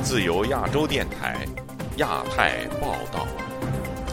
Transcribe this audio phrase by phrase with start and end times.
[0.00, 1.44] 自由亚洲电台，
[1.96, 3.26] 亚太报道。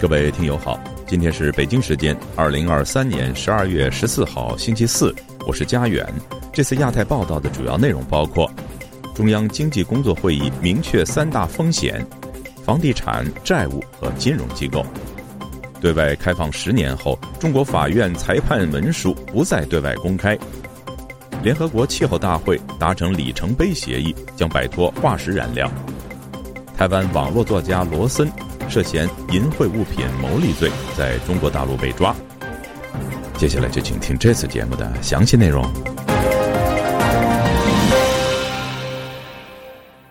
[0.01, 5.13] 各位听友好，今天是北京时间二零二三年十二月十四号星期四，
[5.46, 6.12] 我是佳远。
[6.51, 8.51] 这次亚太报道的主要内容包括：
[9.13, 12.03] 中央经济工作会议明确三大风险，
[12.65, 14.83] 房地产、债务和金融机构。
[15.82, 20.38] 对外开放十年后，中国法院裁判文书不再对外公开。
[21.41, 25.70] 联合国气候大会达成里程碑协议，将摆脱化石燃料。
[26.77, 28.31] 台湾网络作家罗森
[28.70, 32.16] 涉嫌淫秽物品牟利罪，在中国大陆被抓。
[33.38, 35.63] 接下来就请听这次节目的详细内容。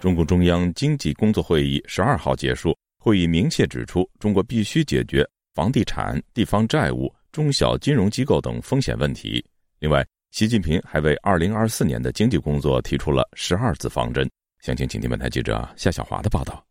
[0.01, 5.25] 中共中央经济工作会议十二号结束，会议明确指出，中国必须解决。
[5.61, 9.45] 房地产、地方债务、中小金融机构等风险问题。
[9.79, 14.27] 另外，习近平还为二零二四年的经济工作提出了十二字方针。
[14.63, 16.65] 详情，请听本台记者夏小华的报道。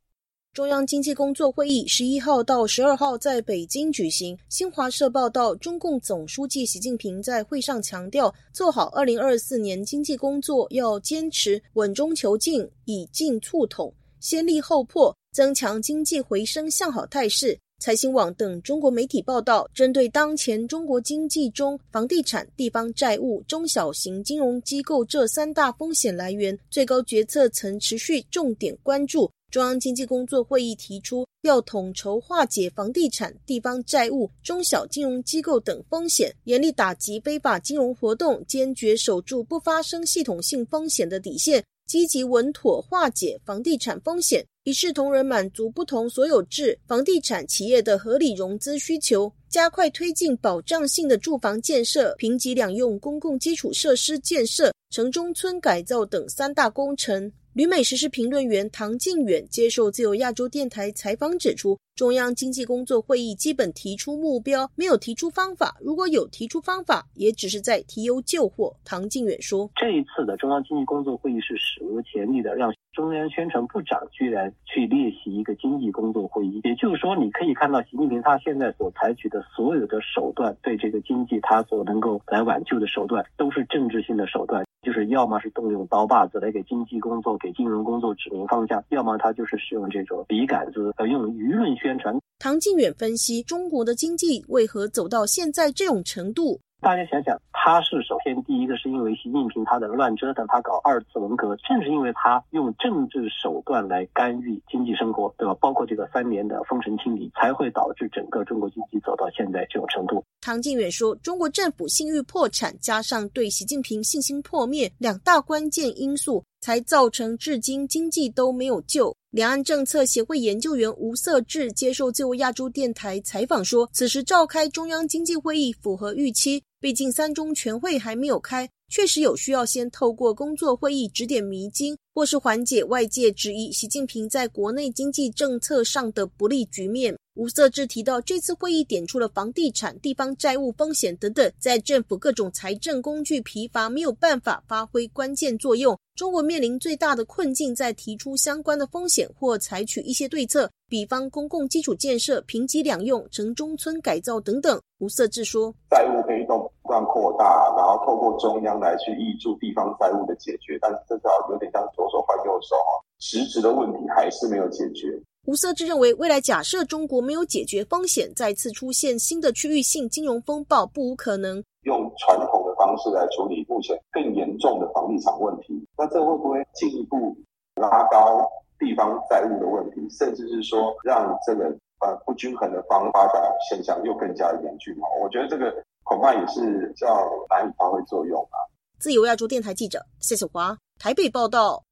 [0.54, 4.36] 中央经济工作会议十一号到十二号在北京举行。
[4.50, 17.56] 新华社报道，中共总书记习近平在会上强调，做好二零二四年经济工作要坚持稳中求进、以进促统、先立后破，增强经济回升向好态势。
[17.80, 29.32] 财新网等中国媒体报道，针对当前中国经济中房地产、地方债务、中小型金融机构这三大风险来源，最高决策层持续重点关注。
[29.50, 41.64] 中央经济工作会议提出，要统筹化解房地产、地方债务、中小金融机构等风险，严厉打击非法金融活动，坚决守住不发生系统性风险的底线。
[41.88, 57.31] 积极稳妥化解房地产风险，一视同仁满足不同所有制房地产企业的合理融资需求，加快推进保障性的住房建设、平级两用公共基础设施建设、城中村改造等三大工程。
[57.53, 65.76] 旅美时事评论员唐靖远接受自由亚洲电台采访指出，中央经济工作会议基本提出目标，没有提出方法。
[65.82, 68.73] 如果有提出方法，也只是在提油救火。
[68.86, 76.61] 唐靖远说：“这一次的中央经济工作会议是史无前例的，让中央宣传部长居然去列席一个经济工作会议。
[76.64, 92.16] 也就是说，你可以看到习近平他现在所采取的所有的手段，对这个经济他所能够来挽救的手段，都是政治性的手段。”就是要么是动用刀把子来给经济工作、给金融工作指明方向，要么他就是使用这种笔杆子，呃，用舆论宣传。
[92.38, 96.60] 唐靖远分析，中国的经济为何走到现在这种程度？
[96.82, 105.54] 大家想想，他是首先第一个是因为习近平他的乱折腾，他搞二次文革，正是因为他用政治手段来干预经济生活，对吧？
[105.60, 110.23] 包括这个三年的封城清理，才会导致整个中国经济走到现在这种程度。
[110.39, 116.42] 唐靖远说，中国政府信誉破产，加上对习近平信心破灭，两大关键因素。
[116.61, 119.15] 才造成至今经济都没有救。
[119.31, 145.98] 两岸政策协会研究员吴色志接受自由亚洲电台采访说：“此时召开中央经济会议符合预期，毕竟三中全会还没有开，确实有需要先透过工作会议指点迷津，或是缓解外界质疑习近平在国内经济政策上的不利局面。”吴色志提到，这次会议点出了房地产、地方债务风险等等，在政府各种财政工具疲乏，没有办法发挥关键作用。
[146.18, 154.77] 中国面临最大的困境，在提出相关的风险或采取一些对策，比方公共基础建设、平级两用、城中村改造等等。
[154.98, 165.07] 吴色志说，债务黑洞不断扩大，然后透过中央来去挹注地方债务的解决，但是这叫有点像左手换右手啊，实质的问题还是没有解决。
[165.50, 171.56] 吴色志认为，未来假设中国没有解决风险，再次出现新的区域性金融风暴不无可能。
[171.86, 177.36] 用传统的方式来处理目前更严重的房地产问题，那这会不会进一步
[177.81, 181.65] 拉高地方债务的问题，甚至是说让这个
[182.01, 184.95] 呃不均衡的方发展现象又更加严峻？
[185.19, 185.74] 我觉得这个
[186.04, 187.07] 恐怕也是较
[187.50, 188.62] 难以发挥作用啊。
[189.00, 191.83] 自由亚洲电台记者谢小华台北报道。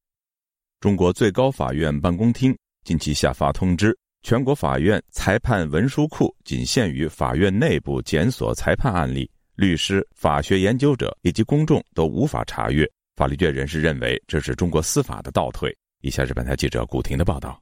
[0.78, 2.56] 中国最高法院办公厅。
[2.88, 12.90] 近期下发通知，全国法院裁判文书库仅限于法院内部检索裁判案例，律师、法学研究者以及公众都无法查阅。
[13.14, 15.70] 法律界人士认为，这是中国司法的倒退。
[16.00, 17.60] 以下是本台记者古婷的报道。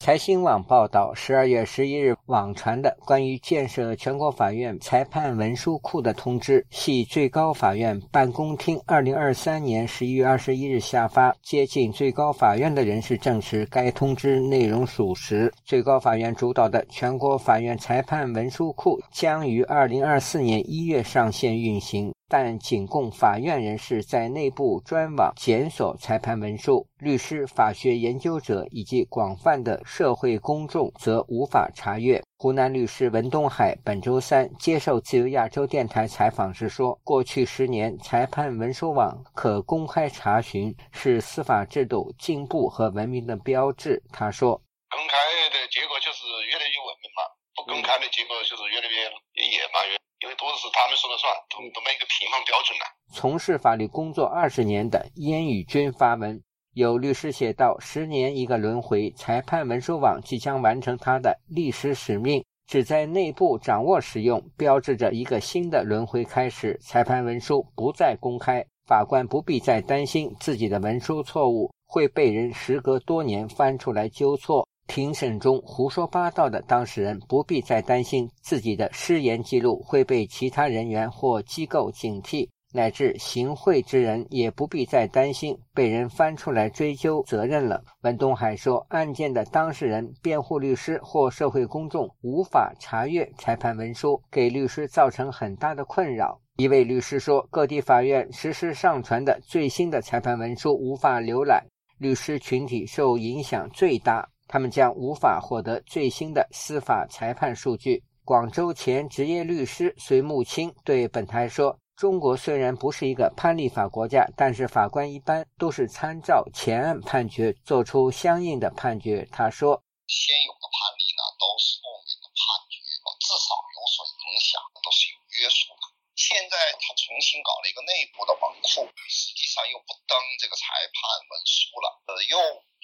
[0.00, 11.34] 财新网报道，十二月十一日网传的关于建设全国法院裁判文书库的通知，系最高法院办公厅二零二三年十一月二十一日下发。
[11.42, 15.52] 接近最高法院的人士证实，该通知内容属实。
[15.64, 22.14] 最高法院主导的全国法院裁判文书库将于二零二四年一月上线运行。
[22.28, 32.22] 但仅供法院人士在内部专网检索裁判文书，律师、法学研究者以及广泛的社会公众则无法查阅。
[32.36, 44.60] 湖南律师文东海本周三接受自由亚洲电台采访时说：“过去十年，裁判文书网可公开查询是司法制度进步和文明的标志。”他说
[44.90, 45.16] ：“公开
[45.50, 47.22] 的结果就是越来越文明嘛，
[47.56, 52.84] 不公开的结果就是越来越野蛮。”因为都是他们说了算，都都没一个评判标准了。
[53.12, 56.42] 从事法律工作二十年的燕宇军发文，
[56.74, 66.76] 有律师写道：“十年一个轮回，裁判文书网即将完成它的历史使命，只在内部掌握使用，标志着一个新的轮回开始。
[66.82, 87.84] 裁判文书不再公开，法官不必再担心自己的文书错误会被人时隔多年翻出来纠错。”庭审中胡说八道的当事人不必再担心自己的失言记录会被其他人员或机构警惕，乃至行贿之人也不必再担心被人翻出来追究责任了。
[88.00, 96.40] 文东海说，案件的当事人、辩护律师或社会公众无法查阅裁判文书，给律师造成很大的困扰。
[96.56, 101.62] 一位律师说，各地法院实时上传的最新的裁判文书无法浏览，
[101.98, 104.26] 律师群体受影响最大。
[104.48, 108.02] 他们将无法获得最新的司法裁判数据。
[108.24, 119.76] 广州前职业律师隋木清对本台说：“中国虽然不是一个判例法国家，但是法官一般都是参照前案判决做出相应的判决。”他说
[120.08, 122.80] ：“现有的判例呢，都是后面的判决，
[123.20, 125.84] 至少有所影响，都是有约束的。
[126.16, 131.00] 现在他重新搞了一个内部的文库，实际上又不登这个裁判
[131.32, 132.36] 文书了，呃，又。”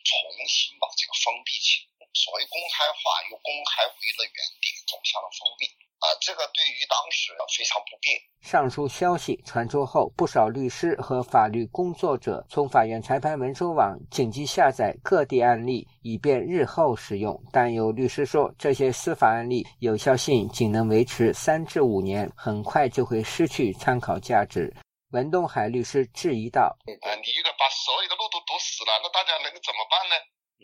[0.05, 0.13] 重
[0.47, 3.01] 新把这个封闭起来，所谓公开化
[3.33, 5.65] 又公开回了原点，走向了封闭
[5.99, 6.05] 啊！
[6.21, 8.15] 这个对于当事人非常不便。
[8.45, 17.43] 上述消息传出后，不少律师和法律工作者从法院裁判文书网紧急下载各地案例，以便日后使用。
[17.51, 24.71] 但有律师说，这些司法案例有效性仅能维持三至五年，很快就会失去参考价值。
[25.15, 26.75] 文东海律师质疑道
[27.07, 30.15] ：“呃，你一个把所有的路都堵死了，那大家能怎么办呢？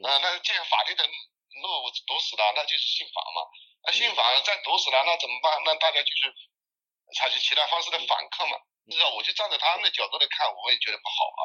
[0.02, 1.67] 呃，那既然法律的路
[2.02, 3.47] 堵死了，那就是信访嘛。
[3.87, 5.55] 那信访再堵死了，那怎么办？
[5.62, 6.35] 那大家就是
[7.14, 8.58] 采取其他方式的反抗嘛。
[8.91, 11.41] 至少我就站在他们的角度来看，我也觉得不好啊。”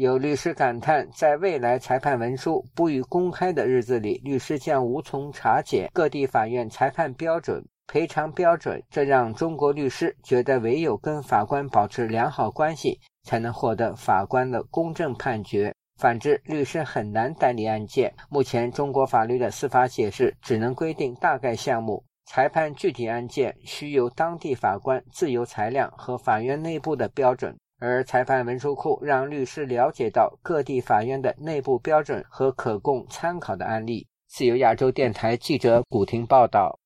[0.00, 7.64] 有律师感叹，在未来裁判文书不予公开的日子里，律师将无从查解各地法院裁判标准。
[7.86, 15.72] 赔偿标准，这让中国律师觉得唯有跟法官保持良好关系，才能获得法官的公正判决。
[15.98, 18.12] 反之，律师很难代理案件。
[18.28, 27.56] 目前，中国法律的司法解释只能规定大概项目，裁判具体案件需由当地法官自由裁量和法院内部的标准。
[27.78, 34.06] 而裁判文书库让律师了解到各地法院的内部标准和可供参考的案例。
[34.28, 36.78] 自由亚洲电台记者古婷报道。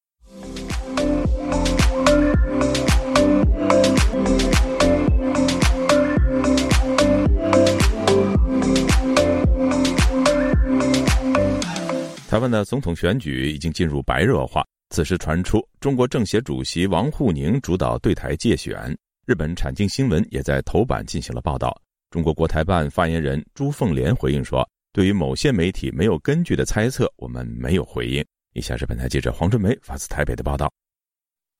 [12.31, 18.97] 台湾的总统选举已经进入白热化，此时传出中国政协主席王沪宁主导对台借选。
[19.27, 21.77] 日本产经新闻也在头版进行了报道。
[22.09, 30.73] 中国国台办发言人朱凤莲回应说：“对于某些媒体没有根据的猜测，我们没有回应。”以下是本台记者黄春梅发自台北的报道。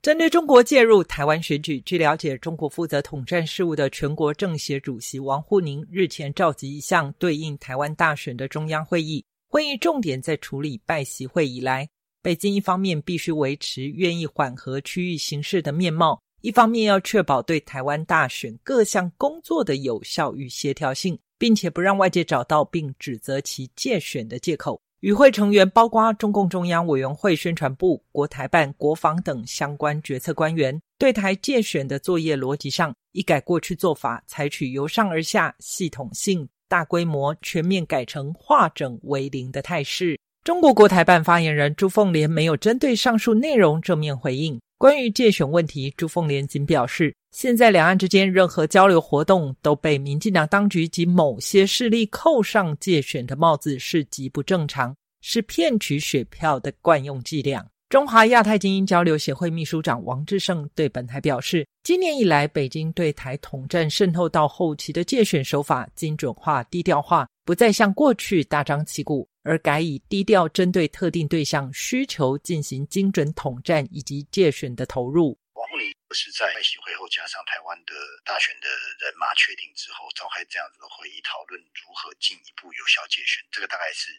[0.01, 9.25] 针对中国介入台湾选举，据了解，中国负责统战事务的全国政协主席王沪宁日前召集一项对应台湾大选的中央会议。
[9.51, 11.85] 会议重点在处理拜习会以来，
[12.21, 24.81] 北京一方面必须维持愿意缓和区域形势的面貌，一方面要确保对台湾大选各项工作的有效与协调性，并且不让外界找到并指责其借选的借口。
[25.01, 30.79] 与会成员包括中共中央委员会宣传部、国台办、国防等相关决策官员。
[30.97, 36.47] 对台借选的作业逻辑上，一改过去做法，采取由上而下、系统性。
[36.71, 40.17] 大规模全面改成化整为零的态势。
[40.41, 44.57] 中国国台办发言人朱凤莲没有针对上述内容正面回应。
[44.77, 57.67] 关于借选问题，朱凤莲仅表示，现在两岸之间任何交流活动都被民进党当局及某些势力扣上借选的帽子，是极不正常，是骗取选票的惯用伎俩。
[57.91, 75.37] 中华亚太精英交流协会秘书长王志胜对本台表示，今年以来，北京对台统战渗透到后期的借选手法精准化、低调化，不再像过去大张旗鼓，而改以低调针对特定对象需求进行精准统战以及借选的投入。
[75.81, 77.95] 王沪你是在会协会后加上台湾的
[78.25, 78.67] 大选的
[78.99, 84.11] 人马确定之后，召开这样子的会议，讨论如何进一步有效界选，这个大概是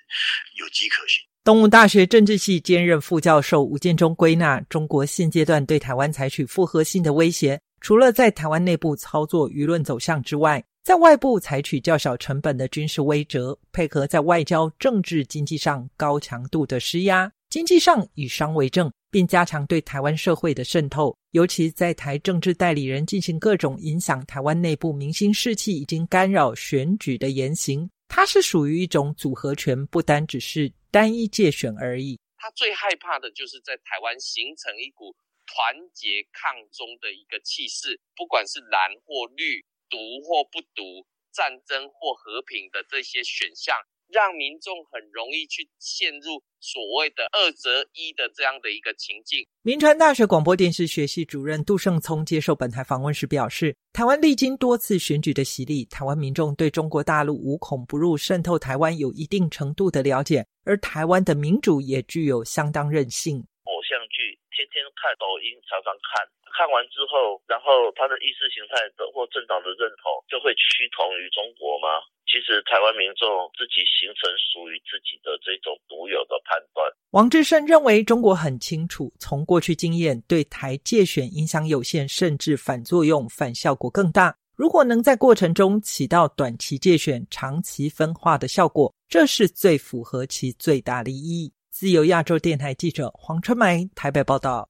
[0.58, 1.22] 有迹可循。
[1.44, 30.72] 东吴大学政治系兼任副教授吴建中归纳，中国现阶段对台湾采取复合性的威胁，除了在台湾内部操作舆论走向之外，在外部采取较小成本的军事威慑，配合在外交、政治、经济上高强度的施压，经济上以商为政，并加强对台湾社会的渗透，尤其在台政治代理人进行各种影响台湾内部民心士气，已经干扰选举的言行，它是属于一种组合拳，不单只是。
[30.92, 32.20] 单一界选而已。
[32.36, 35.16] 他最害怕的就是在台湾形成一股
[35.46, 41.00] 团结抗中的一个气势，不管是蓝或绿、独或不独、
[41.32, 43.74] 战争或和平的这些选项。
[44.12, 49.46] 让民众很容易去陷入所谓的二择一的这样的一个情境。
[49.62, 63.40] 民传大学广播电视学系主任杜胜聪接受本台访问时表示，台湾历经多次选举的洗礼，台湾民众对中国大陆无孔不入渗透台湾有一定程度的了解，而台湾的民主也具有相当韧性。
[63.64, 66.20] 偶像剧天天看，抖音常常看，
[66.52, 72.04] 看完之后，然后他的意识形态的或政党的认同就会趋同于中国吗？
[72.32, 76.90] 其实台湾民众自己形成属于自己的这种独有的判断。
[77.10, 84.34] 王志胜认为，中国很清楚，从过去经验，对台界选影响有限，甚至反作用、反效果更大。
[84.56, 91.52] 如果能在过程中起到短期借选、长期分化的效果，这是最符合其最大利益。
[91.70, 94.66] 自由亚洲电台记者黄春梅台北报道。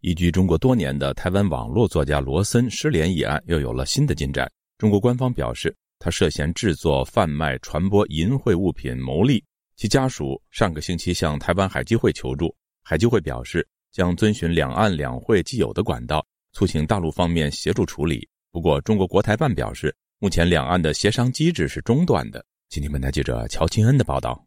[0.00, 4.48] 移居中国多年的台湾网络作家罗森失联一案又有了新的进展。
[4.78, 5.74] 中国官方表示。
[5.98, 9.44] 他涉嫌制作、贩卖、传播淫秽物品牟利，
[9.76, 18.28] 其家属上个星期向台湾海基会求助，海基会表示将遵循两岸两会既有的管道，促请大陆方面协助处理。
[18.52, 22.44] 不过，中国国台办表示，目前两岸的协商机制是中断的。
[22.68, 24.44] 今天，本台记者乔清恩的报道。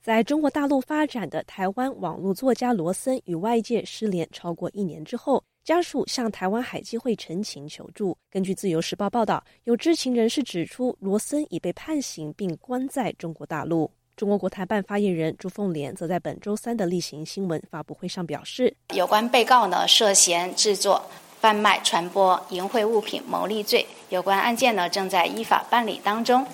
[0.00, 5.42] 在中国大陆发展的台湾网络作家罗森与外界失联超过一年之后。
[5.68, 8.16] 家属向台湾海基会陈情求助。
[8.30, 13.90] 根据自由时报报道，有知情人士指出，罗森已被判刑并关在中国大陆。
[14.16, 21.02] 中国国台办发言人朱凤莲则在本周三的例行新闻发布会上表示，有关被告呢涉嫌制作、
[21.38, 26.46] 贩卖、传播淫秽物品牟利罪，有关案件呢正在依法办理当中。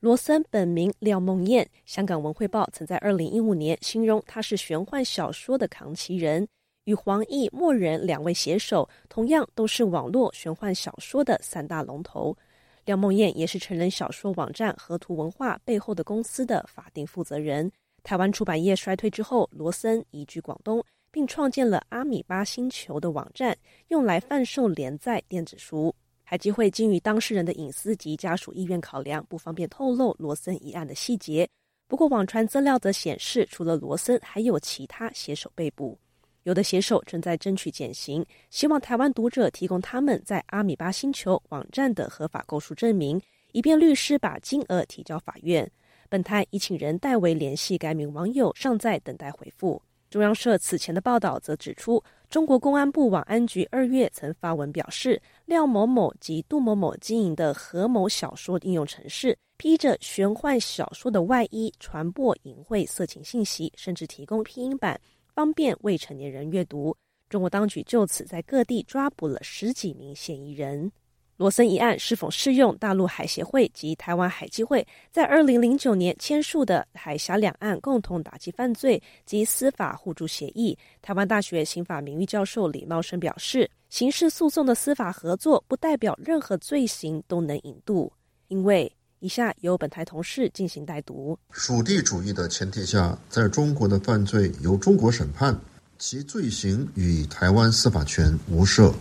[0.00, 6.46] 罗森本名廖梦燕，香港文汇报曾在二零一五年形容他是玄幻小说的扛旗人。
[6.90, 12.36] 与黄奕、莫人两位携手，同样都是网络玄幻小说的三大龙头。
[12.84, 17.70] 廖梦燕也是成人小说网站河图文化背后的公司的法定负责人。
[18.02, 23.56] 台湾出版业衰退之后，罗森移居广东，并创建了阿米巴星球的网站，
[23.86, 25.94] 用来贩售连载电子书。
[26.24, 31.48] 海基会基于当事人的隐私及家属意愿考量，不方便透露罗森一案的细节。
[31.86, 35.96] 不过，网传资料则显示，除了罗森，还有其他写手被捕。
[36.44, 43.20] 有的写手正在争取减刑，希望台湾读者提供他们在阿米巴星球网站的合法购书证明，
[43.52, 45.70] 以便律师把金额提交法院。
[46.08, 49.80] 本台已请人代为联系该名网友，尚在等待回复。
[50.08, 65.00] 中央社此前的报道则指出，中国公安部网安局二月曾发文表示，廖某某及杜某某经营的何某小说应用程式，披着玄幻小说的外衣，传播淫秽色情信息，甚至提供拼音版。
[65.40, 66.94] 方便未成年人阅读。
[67.30, 70.92] 中国当局就此在各地抓捕了十几名嫌疑人。
[71.38, 80.76] 罗森一案是否适用大陆海协会及台湾海基会在二零零九年签署的海峡两岸共同打击犯罪及司法互助协议？
[81.00, 88.12] 台湾大学刑法名誉教授李茂生表示，刑事诉讼的司法合作不代表任何罪行都能引渡，
[88.48, 88.94] 因为。
[89.20, 91.38] 以下由本台同事进行代读。
[91.50, 95.56] 属地主义的前提下，在中国的犯罪由中国审判，
[95.98, 98.92] 其罪行与台湾司法权无涉。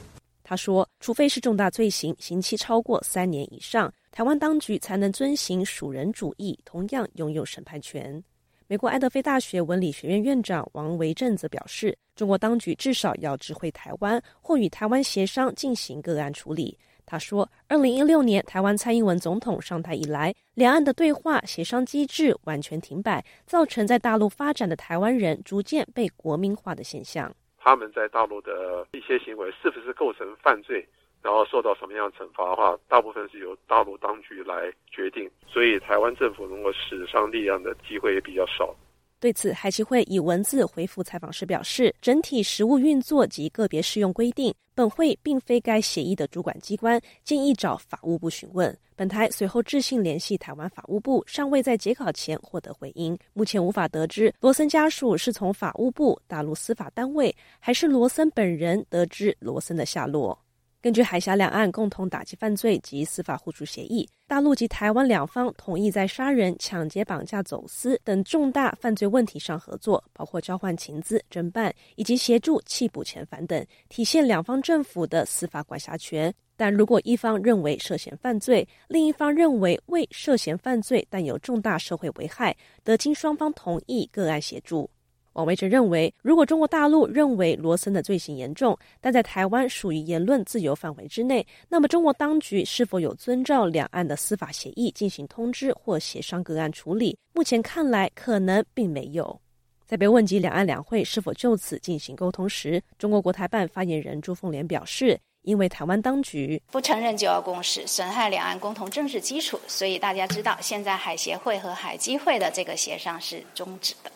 [0.44, 8.22] 他说，除非是重大罪行，刑期超过三年以上，台湾当局才能遵行属人主义，同样拥有审判权。
[8.68, 16.78] 美国爱德菲大学文理学院院长王维正则表示，中国当局至少要知会台湾，或与台湾协商进行个案处理。
[17.10, 27.34] 他说：“二零一六年台湾蔡英文总统上台以来，两岸的对话协商机制完全停摆，造成在大陆发展的台湾人逐渐被国民化的现象。
[27.58, 30.88] 他们在大陆的一些行为是不是构成犯罪，
[31.24, 35.28] 然后受到什么样的惩罚的话，大部分是由大陆当局来决定。
[35.48, 38.75] 所以台湾政府能够使上力量的机会也比较少。
[39.20, 48.76] 对此，海基会以文字回复采访时表示，整体实务运作及个别适用规定，本会并非该协议的主管机关，建议找法务部询问。
[48.96, 60.38] 本台随后致信联系台湾法务部，尚未在截稿前获得回应，目前无法得知罗森家属是从法务部、大陆司法单位，还是罗森本人得知罗森的下落。
[60.81, 76.33] 根据海峡两岸共同打击犯罪及司法互助协议，大陆及台湾两方同意在杀人、抢劫、绑架、走私等重大犯罪问题上合作，包括交换情资、侦办以及协助缉捕遣返等，体现两方政府的司法管辖权。
[76.55, 82.55] 但如果一方认为涉嫌犯罪，另一方认为未涉嫌犯罪但有重大社会危害，
[82.86, 84.89] 得经双方同意个案协助。
[85.33, 97.17] 王维哲认为，如果中国大陆认为罗森的罪行严重，但在台湾属于言论自由范围之内，那么中国当局是否有遵照两岸的司法协议进行通知或协商个案处理？
[97.33, 99.39] 目前看来，可能并没有。
[99.86, 114.12] 在被问及两岸两会是否就此进行沟通时，中国国台办发言人朱凤莲表示，因为台湾当局不承认九二共识，损害两岸共同政治基础，所以大家知道，现在海协会和海基会的这个协商是终止的。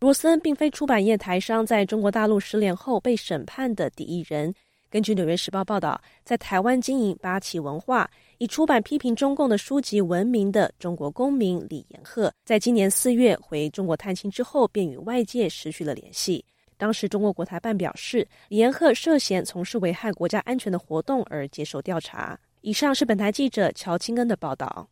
[0.00, 4.52] 罗森并非出版业台商在中国大陆失联后被审判的第一人。
[4.88, 16.42] 根据《纽约时报》报道，在台湾经营八旗文化、以出版批评中共的书籍闻名的中国公民李延鹤，在今年四月回中国探亲之后，便与外界失去了联系。
[16.78, 22.40] 当时，中国国台办表示，李延鹤涉嫌从事危害国家安全的活动而接受调查。
[22.62, 24.88] 以上是本台记者乔清恩的报道。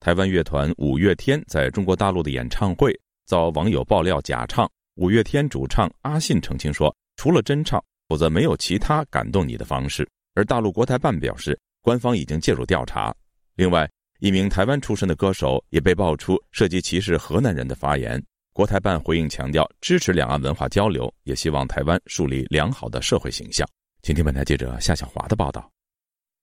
[0.00, 2.98] 台湾乐团五月天在中国大陆的演唱会。
[3.26, 10.08] 遭网友爆料假唱，五月天主唱阿信澄清说，除了真唱，否则没有其他感动你的方式。
[10.34, 13.14] 而大陆国台办表示，官方已经介入调查。
[13.54, 13.88] 另外，
[14.20, 18.22] 一名台湾出身的歌手也被爆出涉及歧视河南人的发言。
[18.52, 23.66] 国台办回应强调，支持两岸文化交流，也希望台湾树立良好的社会形象。
[24.02, 25.70] 请听本台记者夏小华的报道。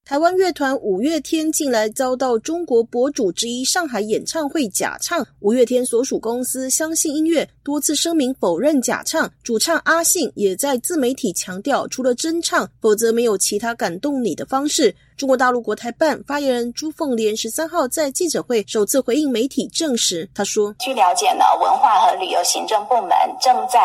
[0.09, 14.95] 台湾乐团五月天近来遭到中国博主之一上海演唱会假唱，五月天所属公司相信音乐多次声明否认假唱，主唱阿信也在自媒体强调，除了真唱，否则没有其他感动你的方式。
[15.15, 23.79] 中国大陆国台办发言人朱凤莲十三号在记者会首次回应媒体证实，他说：“据了解呢，文化和旅游行政部门正在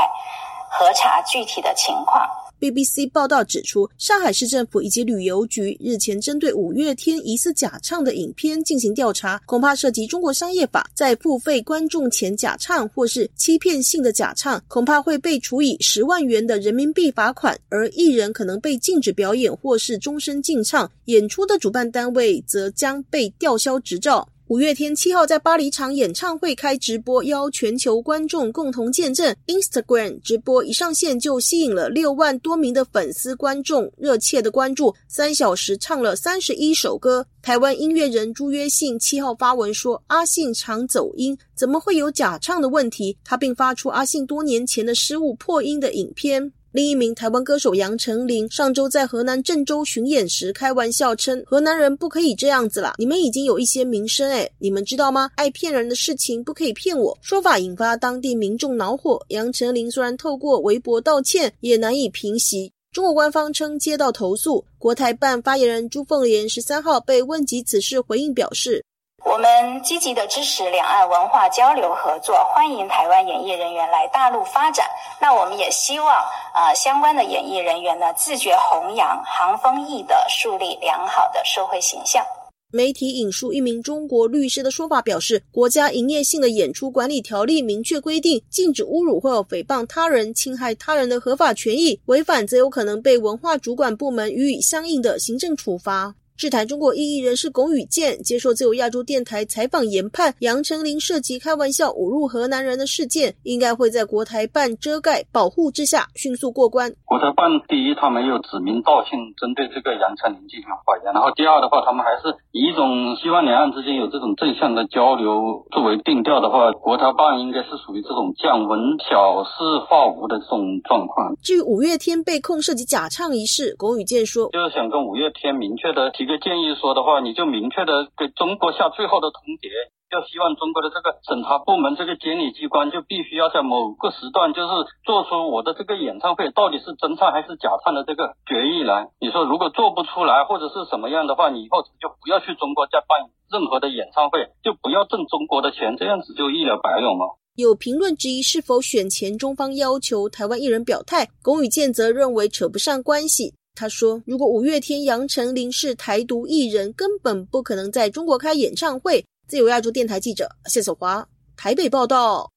[0.70, 2.26] 核查具体的情况。”
[2.64, 24.26] BBC 报道指出，上海市政府以及旅游局日前针对五月天疑似假唱的影片进行调查，恐怕涉及中国商业法，在付费观众前假唱或是欺骗性的假唱，恐怕会被处以十万元的人民币罚款，而艺人可能被禁止表演或是终身禁唱，演出的主办单位则将被吊销执照。
[24.54, 29.34] 五月天七号在巴黎场演唱会开直播，邀全球观众共同见证。
[29.48, 37.26] Instagram 直播一上线就吸引了六万多名的粉丝观众热切的关注，三小时唱了三十一首歌。
[37.42, 46.52] 台湾音乐人朱约信七号发文说：“阿信常走音，怎么会有假唱的问题？”他并发出阿信多年前的失误破音的影片。
[46.74, 55.30] 另一名台湾歌手杨丞琳上周在河南郑州巡演时开玩笑称：“河南人不可以这样子啦，你们已经有一些名声诶，你们知道吗？
[55.36, 59.24] 爱骗人的事情不可以骗我。”说法引发当地民众恼火。
[59.28, 62.72] 杨丞琳虽然透过微博道歉，也难以平息。
[62.90, 68.84] 中国官方称接到投诉，国台办发言人朱凤莲十三号被问及此事，回应表示。
[69.24, 74.86] 我们积极的支持两岸文化交流合作，欢迎台湾演艺人员来大陆发展。
[75.18, 76.08] 那我们也希望
[76.52, 82.22] 啊，相关的演艺人员呢，自觉弘扬杭风义德，树立良好的社会形象。
[82.70, 96.14] 媒体引述一名中国律师的说法表示，国家营业性的演出管理条例明确规定，禁止侮辱或诽谤他人、侵害他人的合法权益，违反则有可能被文化主管部门予以相应的行政处罚。
[96.36, 106.92] 日台中国异议人士龚宇健接受自由亚洲电台采访研判，杨丞琳涉及开玩笑侮辱河南人的事件，应该会在国台办遮盖保护之下迅速过关。
[107.04, 121.36] 国台办第一，他没有指名道姓针对这个杨丞琳进行发言，然后第二的话，他们还是以一种希望两岸之间有这种正向的交流作为定调的话，国台办应该是属于这种降温、小事化无的这种状况。
[121.40, 126.23] 至于五月天被控涉及假唱一事，龚宇健说，就是想跟五月天明确的提。
[126.24, 129.68] 一个建议说的话，你就明确的给中国下最后的通牒，
[130.08, 134.72] 就希望中国的这个审查部门、这个监理机关就必须要在某个时段，就是
[135.04, 139.12] 做出我的这个演唱会到底是真唱还是假唱的这个决议来。
[139.20, 147.36] 你说如果做不出来或者是什么样的话，你以后就不要去中国再办任何的演唱会，就不要挣中国的钱，这样子就一了百了吗？
[147.54, 153.52] 有评论质疑是否选前中方要求台湾艺人表态，龚宇健则认为扯不上关系。
[153.76, 162.48] 他说：“如果五月天杨丞琳是台独艺人，根本不可能在中国开演唱会。”自由亚洲电台记者谢守华台北报道。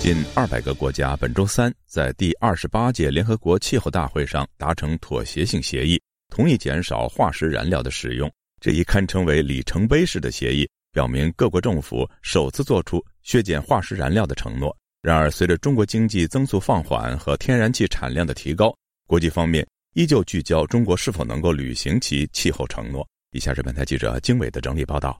[0.00, 8.30] 近二百个国家本周三在第二十八届联合国气候大会上达成妥协性协议，同意减少化石燃料的使用。
[8.60, 14.76] 这一堪称为里程碑式的协议，表明各国政府首次做出削减化石燃料的承诺。
[15.00, 18.70] 然而，随着中国经济增速放缓和天然气产量的提高，
[19.06, 23.06] 国际方面依旧聚焦中国是否能够履行其气候承诺。
[23.32, 25.18] 以下是本台记者经纬的整理报道。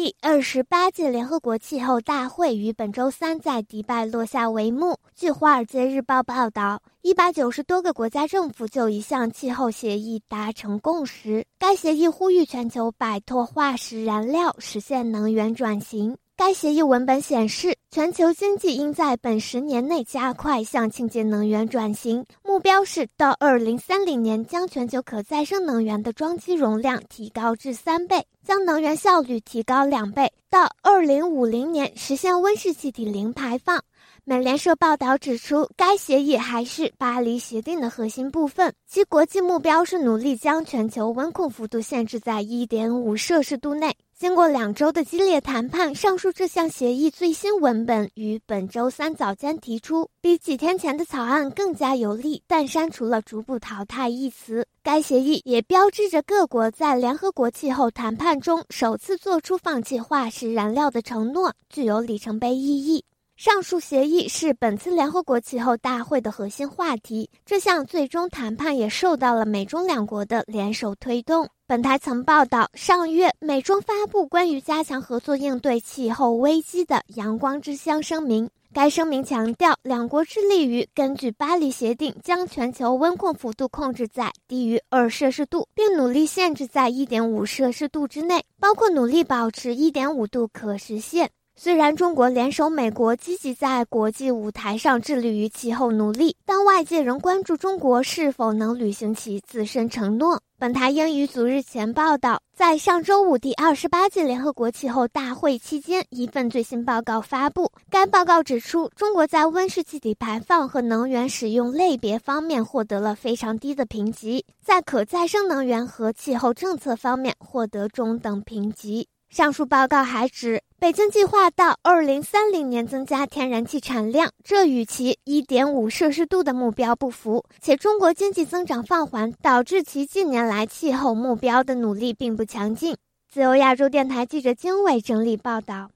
[0.00, 4.96] 第二十八届联合国气候大会于本周三在迪拜落下帷幕。
[5.12, 11.44] 据《华尔街日报》报道，一百九十多个国家政府就一项气候协议达成共识。
[11.58, 16.16] 该协议呼吁全球摆脱化石燃料，实现能源转型。
[16.38, 33.82] 该协议文本显示，全球经济应在本十年内加快向清洁能源转型，目标是到二零三零年将全球可再生能源的装机容量提高至三倍，将能源效率提高两倍，到二零五零年实现温室气体零排放。
[34.22, 43.96] 美联社报道指出，该协议还是巴黎协定的核心部分，其国际目标是努力将全球温控幅度限制在一点五摄氏度内。
[44.18, 54.66] 经过两周的激烈谈判，上述这项协议最新文本于本周三早间提出，比几天前的草案更加有力，但删除了“逐步淘汰”一词。
[54.82, 63.04] 该协议也标志着各国在联合国气候谈判中首次做出放弃化石燃料的承诺，具有里程碑意义。
[63.38, 71.48] 上述协议是本次联合国气候大会的核心话题，这项最终谈判也受到了美中两国的联手推动。
[71.64, 78.50] 本台曾报道，上月美中发布关于加强合作应对气候危机的“阳光之乡”声明。
[78.72, 91.30] 该声明强调，两国致力于根据巴黎协定，将全球温控幅度控制在低于二摄氏度，并努力限制在一点五摄氏度之内，包括努力保持一点五度可实现。
[91.60, 100.40] 虽然中国联手美国积极在国际舞台上致力于气候努力，但外界仍关注中国是否能履行其自身承诺。
[100.56, 107.72] 本台英语组日前报道，在上周五第二十八届联合国气候大会期间，一份最新报告发布。
[107.90, 119.08] 该报告指出，中国在温室气体排放和能源使用类别方面获得了非常低的评级，在可再生能源和气候政策方面获得中等评级。
[119.30, 127.44] 上述报告还指，北京计划到二零三零年增加天然气产量，这与其一点五摄氏度的目标不符。
[127.60, 132.96] 且中国经济增长放缓，导致其近年来气候目标的努力并不强劲。
[133.30, 135.90] 自由亚洲电台记者经纬整理报道。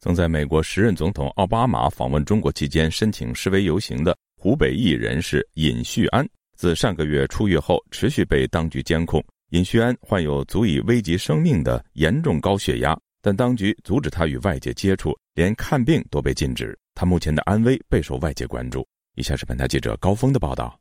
[0.00, 9.24] 曾在美国时任总统奥巴马访问中国期间申请示威游行的湖北裔人士尹旭安，自上个月出狱后，持续被当局监控。
[9.50, 16.76] 尹旭安患有足以危及生命的严重高血压，但当局阻止他与外界接触，连看病都被禁止。
[16.96, 18.84] 他目前的安危备受外界关注。
[19.14, 20.76] 以下是本台记者高峰的报道：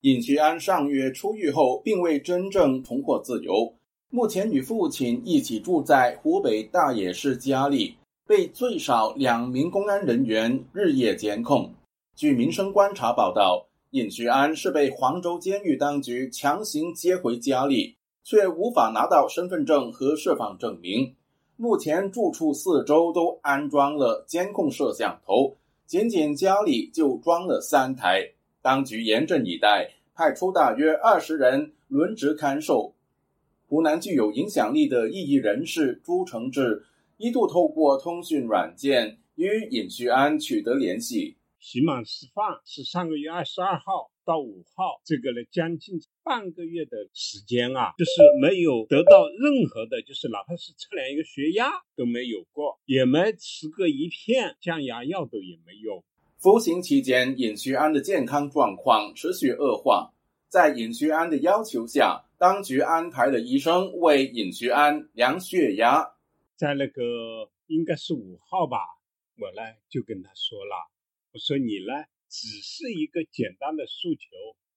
[0.00, 3.74] 尹旭安上月出狱后，并未真正重获自由，
[4.08, 7.94] 目前与父亲一起住在湖北大冶市家里，
[8.26, 11.70] 被最少两名公安人员日夜监控。
[12.16, 13.66] 据民生观察报道。
[13.92, 21.14] 尹旭安是被黄州监狱当局强行接回家里，却无法拿到身份证和释放证明。
[21.56, 28.30] 目前住处四周都安装了监控摄像头，仅仅家里就装了三台。
[28.62, 32.94] 当局严阵以待，派出大约二十人轮值看守。
[33.68, 36.86] 湖南具有影响力的异议人士朱承志
[37.18, 41.36] 一度透过通讯软件与尹旭安取得联系。
[41.62, 45.94] 刑满释放是上个月二十二号到五号，这个呢将近
[46.24, 56.04] 半个月的时间啊，就是没有得到任何的，就是哪怕是测量一个血压都没有过，也没吃过一片降压药都也没有。
[56.38, 60.12] 服刑期间，尹旭安的健康状况持续恶化，
[60.48, 66.04] 在尹旭安的要求下，当局安排了医生为尹旭安量血压。
[66.56, 68.78] 在那个应该是五号吧，
[69.38, 70.90] 我呢就跟他说了，
[71.32, 71.92] 我说你呢
[72.28, 74.20] 只是一个简单的诉求，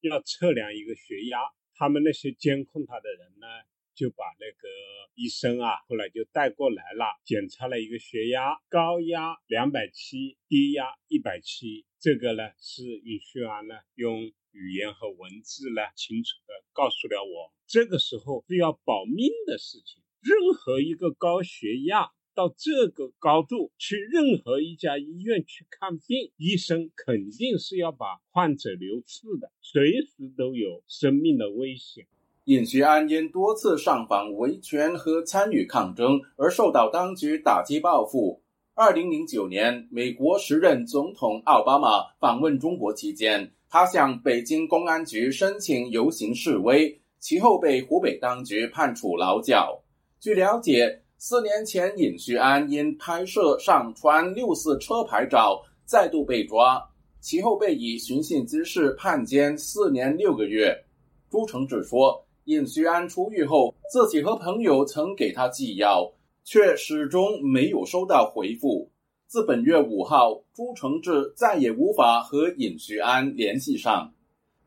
[0.01, 1.39] 要测量一个血压，
[1.75, 3.47] 他们那些监控他的人呢。
[3.95, 4.67] 就把那个
[5.13, 11.85] 医生啊，后来就带过来了，检查了一个血压，高压两百七，低压一百七。
[11.97, 20.03] 这个呢是尹旭安呢用语言和文字呢清楚的告诉了我，这个时候是要保命的事情。
[20.19, 32.05] 任何一个高血压到这个高度去任何一家医院去看病，医生肯定是要把患者留治的，随时都有生命的危险。
[32.43, 38.43] 尹学安因多次上访维权和参与抗争而受到当局打击报复。
[38.75, 49.81] 二零零九年，美国时任总统奥巴马访问中国期间，他向北京公安局申请游行示威，其后被湖北当局判处劳教。
[50.19, 56.81] 据了解，四年前尹旭安因拍摄上传六四车牌照再度被抓，
[57.19, 60.85] 其后被以寻衅滋事判监四年六个月。
[61.29, 62.21] 朱承志说。
[62.45, 68.87] 尹旭安出狱后，自己和朋友曾给他寄药，却始终没有收到回复。
[69.25, 74.13] 自本月五号，朱承志再也无法和尹旭安联系上。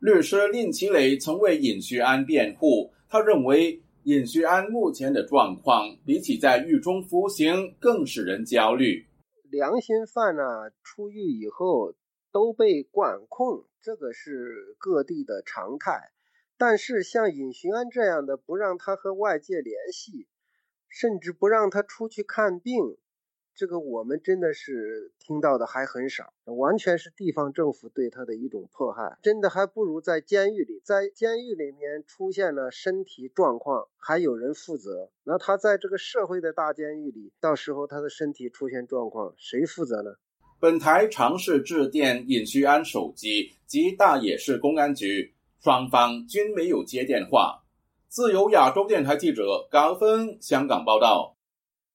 [0.00, 9.07] 律师令其磊曾为尹旭安辩护，他认为尹学安目前的状况比起在狱中服刑更使人焦虑。
[9.51, 10.42] 良心犯呢，
[10.83, 11.94] 出狱以后
[12.33, 16.11] 都被管控，这个是各地的常态。
[16.57, 20.27] 但是像尹旭安这样的，不让他和外界联系，
[20.88, 22.97] 甚至不让他出去看病，
[23.59, 29.18] 这个我们真的是听到的还很少，完全是地方政府对他的一种迫害。
[29.21, 35.11] 真的还不如在监狱里，在监狱里面出现了身体状况，还有人负责。
[35.25, 40.12] 那他在这个社会的大监狱里，到时候他的身体出现状况，谁负责呢？
[40.61, 45.35] 本台尝试致电尹旭安手机及大冶市公安局。
[45.61, 47.64] 双方均没有接电话。
[48.07, 51.37] 自由亚洲电台记者高峰香港报道：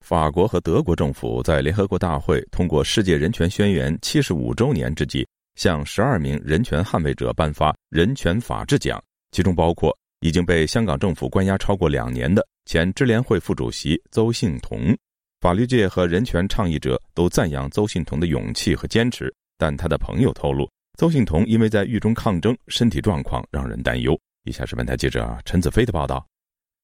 [0.04, 14.94] 法国和德国政府在联合国大会通过《世界人权宣言》七十五周年之际，向十二名人权捍卫者颁发人权法治奖，其中包括已经被香港政府关押超过两年的前支联会副主席邹幸同。
[15.40, 20.70] 法律界和人权倡议者都赞扬邹幸同的勇气和坚持，但他的朋友透露。
[20.98, 24.20] 邹幸同因为在狱中抗争，身体状况让人担忧。
[24.44, 26.28] 以下是本台记者陈子飞的报道。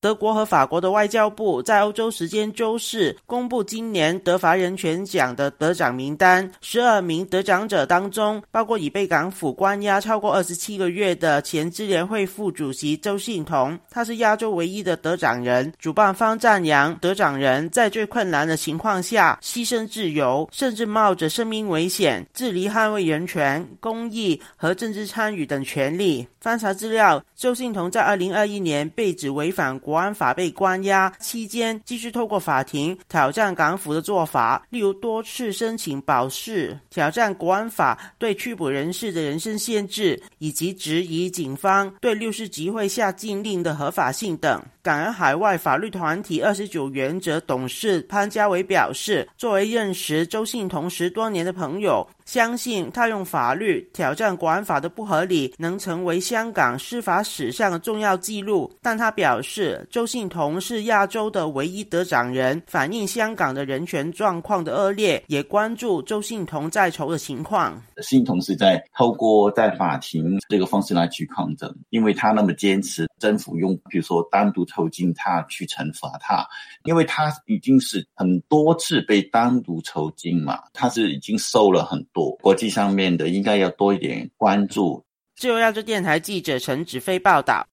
[0.01, 6.49] 德国和法国的外交部在欧洲时间周四公布今年德法人权奖的得奖名单。
[6.61, 15.73] 十二名得奖者当中，包括已被港府关押超过二十七个月的前支联会副主席周幸同，他是亚洲唯一的得奖人。
[15.77, 26.25] 主办方赞扬得奖人在最困难的情况下牺牲自由，甚至冒着生命危险，致力捍卫人权、公益和政治参与等权利。
[26.39, 29.77] 翻查资料，周幸同在二零二一年被指违反。
[29.89, 44.63] 国安法被关押期间，继续透过法庭挑战港府的做法，例如多次申请保释、挑战国安法对拘捕人士的人身限制，以及质疑警方对六四集会下禁令的合法性等。
[44.81, 52.07] 港人海外法律团体二十九原则董事潘家伟表示，作为认识周信同十多年的朋友。
[52.25, 58.71] 相信他用法律挑战国安法的不合理，能成为香港司法史上的重要记录。
[58.83, 67.81] 但他表示，周信同是亚洲的唯一得奖人，反映香港的人权状况的恶劣，也关注周信同在囚的情况。
[68.03, 76.47] 信同是在透过在法庭这个方式来去抗争，因为他那么坚持，政府用比如说单独囚禁他去惩罚他，
[76.85, 82.31] 因为他已经是很多次被单独囚禁嘛，他是已经受了很多。
[82.37, 85.03] 国际上面的应该要多一点关注。
[85.35, 87.65] 自由亚洲电台记者陈子飞报道。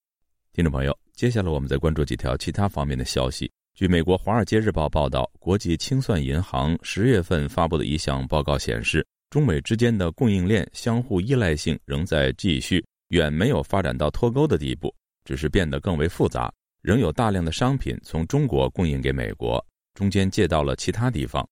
[0.53, 3.51] 听众朋友，接下来我们再关注几条其他方面的消息。
[3.75, 14.95] 据美国《华尔街日报》报道，国际清算银行十月份发布的一项报告显示，中美之间的供应链相互依赖性仍在继续，远没有发展到脱钩的地步，
[15.27, 16.51] 只是变得更为复杂。
[16.87, 19.61] 仍有大量的商品从中国供应给美国，
[19.95, 21.45] 中间借到了其他地方。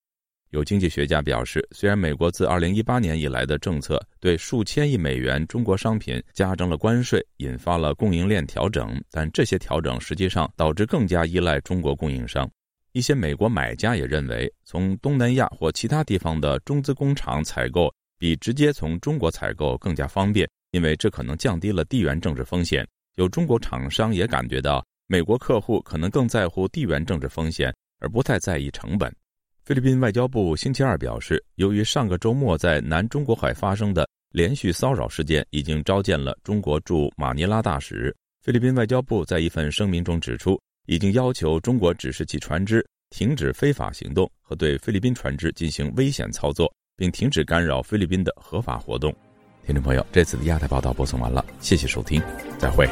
[0.51, 12.49] 有经济学家表示，虽然美国自2018年以来的政策对数千亿美元中国商品加征了关税，引发了供应链调整，但这些调整实际上导致更加依赖中国供应商。
[12.93, 22.87] 一些美国买家也认为，从东南亚或其他地方的中资工厂采购比直接从中国采购更加方便，因为这可能降低了地缘政治风险。
[23.17, 27.75] 有中国厂商也感觉到，美国客户可能更在乎地缘政治风险。
[28.01, 29.11] 而不太在意成本。
[29.65, 38.15] 菲律宾外交部星期二表示，由于上个周末在南中国海发生的连续骚扰事件，已经召见了中国驻马尼拉大使。
[38.43, 49.15] 菲律宾外交部在一份声明中指出，已经要求中国指示其船只停止非法行动和对菲律宾船只进行危险操作，并停止干扰菲律宾的合法活动。
[49.65, 52.21] 听众朋友，这次的亚太报道播送完了，谢谢收听，
[52.59, 52.87] 再会。